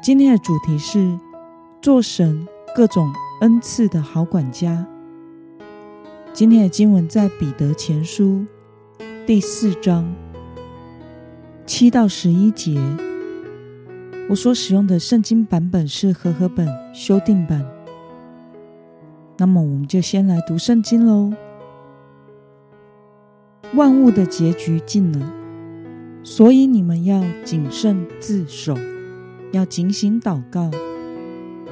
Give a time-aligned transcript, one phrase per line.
[0.00, 1.18] 今天的主题是
[1.82, 4.86] 做神各种恩赐的好管家。
[6.32, 8.46] 今天的经文在彼得前书
[9.26, 10.14] 第四章
[11.66, 12.80] 七到十一节。
[14.30, 17.66] 我所使用的圣经版本是和合本修订版。
[19.36, 21.32] 那么，我们就先来读圣经喽。
[23.74, 25.32] 万物的结局近了，
[26.22, 28.76] 所以你们要谨慎自守。
[29.52, 30.70] 要警醒祷告，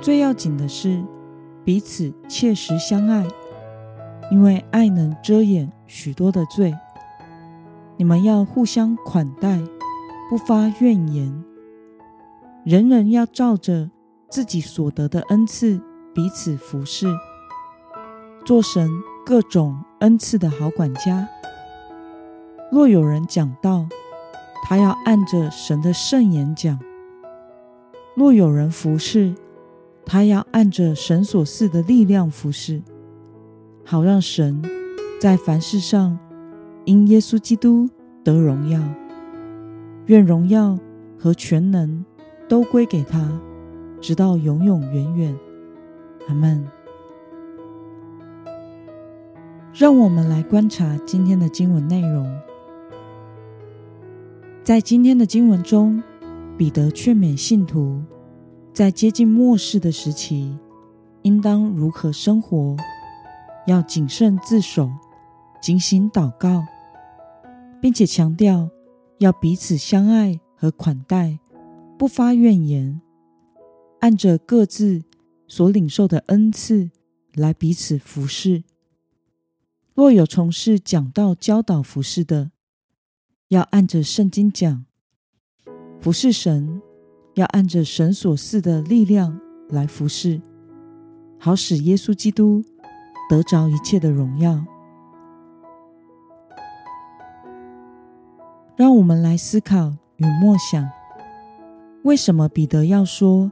[0.00, 1.04] 最要紧的是
[1.64, 3.26] 彼此切实相爱，
[4.30, 6.74] 因为爱能遮掩许多的罪。
[7.98, 9.60] 你们要互相款待，
[10.30, 11.44] 不发怨言。
[12.64, 13.90] 人人要照着
[14.30, 15.80] 自己所得的恩赐
[16.14, 17.06] 彼此服侍，
[18.44, 18.90] 做神
[19.24, 21.28] 各种恩赐的好管家。
[22.72, 23.86] 若有人讲道，
[24.64, 26.78] 他要按着神的圣言讲。
[28.16, 29.34] 若有人服侍，
[30.06, 32.82] 他要按着神所赐的力量服侍，
[33.84, 34.62] 好让神
[35.20, 36.18] 在凡事上
[36.86, 37.86] 因耶稣基督
[38.24, 38.80] 得荣耀。
[40.06, 40.78] 愿荣耀
[41.18, 42.02] 和全能
[42.48, 43.38] 都归给他，
[44.00, 45.36] 直到永永远远。
[46.26, 46.66] 阿门。
[49.74, 52.26] 让我们来观察今天的经文内容。
[54.64, 56.02] 在今天的经文中。
[56.58, 58.02] 彼得劝勉信徒，
[58.72, 60.56] 在接近末世的时期，
[61.20, 62.74] 应当如何生活？
[63.66, 64.90] 要谨慎自守，
[65.60, 66.64] 警醒祷告，
[67.78, 68.70] 并且强调
[69.18, 71.38] 要彼此相爱和款待，
[71.98, 73.02] 不发怨言，
[74.00, 75.02] 按着各自
[75.46, 76.90] 所领受的恩赐
[77.34, 78.64] 来彼此服侍。
[79.92, 82.50] 若有从事讲道、教导、服侍的，
[83.48, 84.85] 要按着圣经讲。
[86.06, 86.80] 服侍神，
[87.34, 89.36] 要按着神所赐的力量
[89.70, 90.40] 来服侍，
[91.36, 92.62] 好使耶稣基督
[93.28, 94.64] 得着一切的荣耀。
[98.76, 100.88] 让我们来思考与默想：
[102.04, 103.50] 为什么彼得要说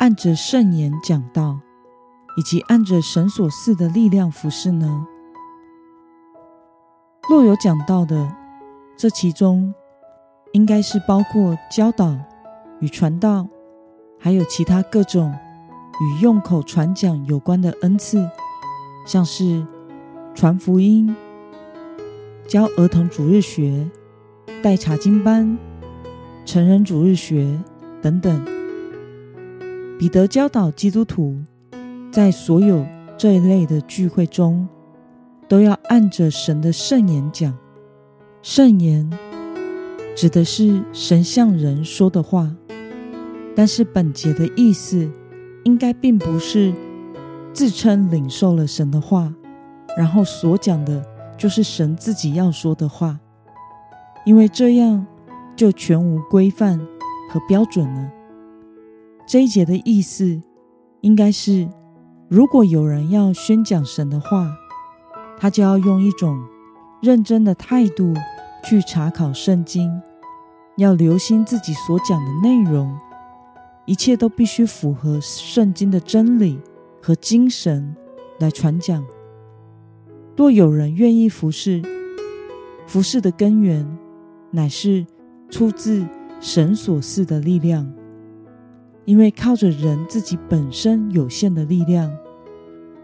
[0.00, 1.60] 按着圣言讲道，
[2.36, 5.06] 以及按着神所赐的力量服侍呢？
[7.30, 8.34] 若有讲到的，
[8.96, 9.72] 这其中。
[10.52, 12.16] 应该是包括教导
[12.80, 13.46] 与传道，
[14.18, 15.32] 还有其他各种
[16.00, 18.28] 与用口传讲有关的恩赐，
[19.06, 19.64] 像是
[20.34, 21.14] 传福音、
[22.46, 23.86] 教儿童主日学、
[24.62, 25.58] 带查经班、
[26.44, 27.58] 成人主日学
[28.00, 28.44] 等等。
[29.98, 31.36] 彼得教导基督徒，
[32.10, 32.86] 在所有
[33.16, 34.68] 这一类的聚会中，
[35.48, 37.56] 都要按着神的圣言讲
[38.40, 39.10] 圣言。
[40.18, 42.52] 指的是神向人说的话，
[43.54, 45.08] 但是本节的意思
[45.62, 46.74] 应该并不是
[47.52, 49.32] 自称领受了神的话，
[49.96, 51.06] 然后所讲的
[51.36, 53.20] 就是神自己要说的话，
[54.26, 55.06] 因为这样
[55.54, 56.80] 就全无规范
[57.30, 58.10] 和标准了。
[59.24, 60.42] 这一节的意思
[61.00, 61.68] 应该是，
[62.26, 64.50] 如果有人要宣讲神的话，
[65.38, 66.36] 他就要用一种
[67.00, 68.12] 认真的态度
[68.64, 69.88] 去查考圣经。
[70.78, 72.96] 要留心自己所讲的内容，
[73.84, 76.56] 一切都必须符合圣经的真理
[77.02, 77.96] 和精神
[78.38, 79.04] 来传讲。
[80.36, 81.82] 若有人愿意服侍，
[82.86, 83.84] 服侍的根源
[84.52, 85.04] 乃是
[85.50, 86.06] 出自
[86.40, 87.92] 神所赐的力量，
[89.04, 92.08] 因为靠着人自己本身有限的力量，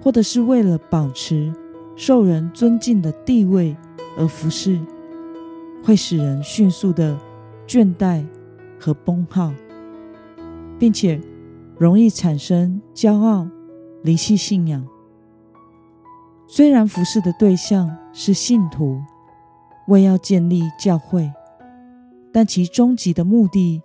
[0.00, 1.52] 或者是为了保持
[1.96, 3.76] 受人尊敬的地位
[4.16, 4.78] 而服侍，
[5.82, 7.18] 会使人迅速的。
[7.66, 8.26] 倦怠
[8.78, 9.52] 和崩耗，
[10.78, 11.20] 并且
[11.78, 13.48] 容易产生骄傲、
[14.02, 14.86] 离弃信仰。
[16.46, 19.00] 虽然服侍的对象是信徒，
[19.88, 21.32] 为要建立教会，
[22.32, 23.82] 但其终极的目的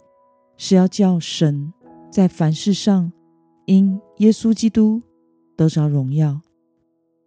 [0.58, 1.74] 是要叫神
[2.12, 3.12] 在凡事上
[3.66, 5.02] 因耶稣基督
[5.56, 6.42] 得着荣耀。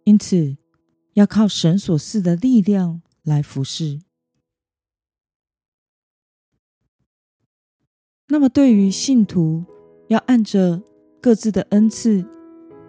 [0.05, 0.55] 因此，
[1.13, 3.99] 要靠神所赐的力量来服侍。
[8.29, 9.63] 那么，对于信徒
[10.07, 10.81] 要按着
[11.21, 12.25] 各自的恩赐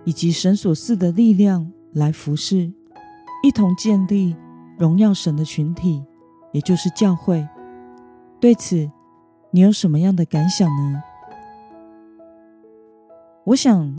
[0.05, 2.73] 以及神所赐的力量来服侍，
[3.43, 4.37] 一同建立
[4.79, 6.03] 荣耀神的群体，
[6.53, 7.47] 也就是教会。
[8.41, 8.89] 对此，
[9.51, 11.03] 你有什么样的感想呢？
[13.45, 13.97] 我想，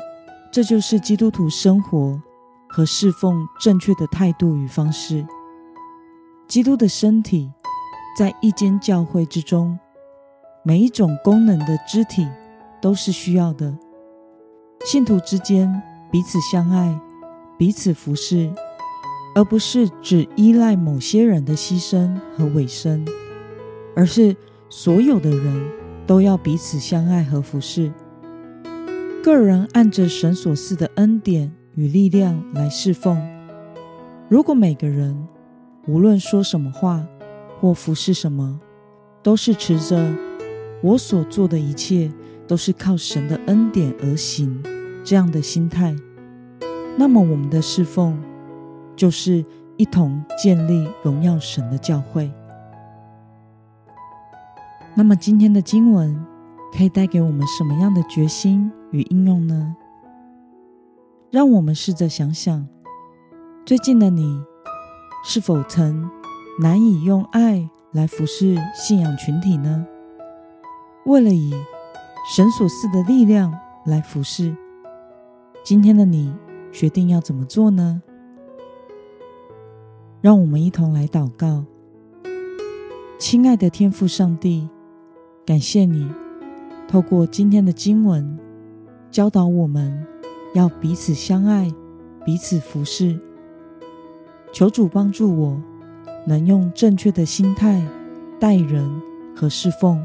[0.52, 2.20] 这就是基督徒生活
[2.68, 5.28] 和侍奉正确的态度与方式。
[6.48, 7.52] 基督的身体
[8.18, 9.78] 在一间教会之中，
[10.68, 12.28] 每一种功能的肢体
[12.82, 13.78] 都是需要的。
[14.84, 15.72] 信徒之间
[16.12, 17.00] 彼此相爱，
[17.56, 18.52] 彼此服侍，
[19.36, 23.06] 而不是只依赖某些人的牺牲和委身，
[23.96, 24.36] 而是
[24.68, 25.72] 所有的人
[26.08, 27.94] 都要彼此相爱和服侍。
[29.24, 33.16] 个人按着神所赐的恩典与力量来侍奉。
[34.28, 35.28] 如果每个人，
[35.88, 37.06] 无论说什么话
[37.62, 38.60] 或服侍什么，
[39.22, 40.12] 都是持着
[40.82, 42.12] 我所做的一切
[42.48, 44.62] 都是靠神的恩典而行
[45.04, 45.96] 这样的心态，
[46.98, 48.22] 那么我们的侍奉
[48.96, 49.44] 就是
[49.78, 52.32] 一同建立荣耀神的教会。
[54.96, 56.26] 那么今天的经文
[56.72, 59.76] 可以带给我们什么样的决心与应用呢？
[61.32, 62.68] 让我们试着想想，
[63.66, 64.44] 最近的你。
[65.28, 66.08] 是否曾
[66.60, 69.84] 难以用爱来服侍信仰群体呢？
[71.06, 71.54] 为了以
[72.34, 73.56] 神所赐的力量
[73.86, 74.56] 来服侍，
[75.64, 76.34] 今天的你
[76.72, 78.02] 决定要怎么做呢？
[80.20, 81.64] 让我们一同来祷告。
[83.20, 84.68] 亲爱的天父上帝，
[85.46, 86.12] 感谢你
[86.88, 88.40] 透过今天的经文
[89.12, 90.04] 教导我们
[90.56, 91.72] 要彼此相爱，
[92.26, 93.20] 彼此服侍。
[94.52, 95.62] 求主帮助我，
[96.26, 97.86] 能用正确的心态
[98.40, 98.90] 待人
[99.36, 100.04] 和侍奉，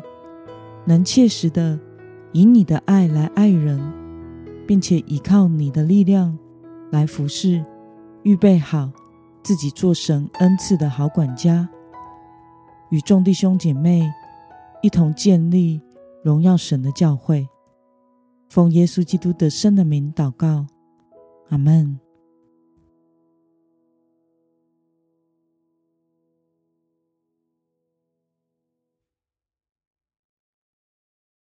[0.87, 1.79] 能切实的
[2.33, 3.81] 以你的爱来爱人，
[4.67, 6.37] 并且依靠你的力量
[6.91, 7.65] 来服侍，
[8.23, 8.91] 预备好
[9.43, 11.69] 自己做神恩赐的好管家，
[12.91, 14.11] 与众弟兄姐妹
[14.83, 15.81] 一同建立
[16.25, 17.47] 荣耀神的教会。
[18.49, 20.67] 奉耶稣基督的圣的名祷告，
[21.51, 22.01] 阿门。